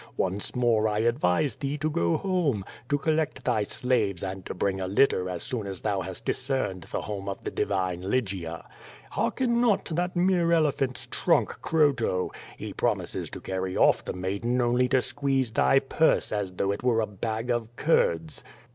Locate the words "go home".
1.87-2.65